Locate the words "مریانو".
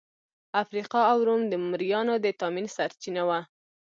1.69-2.13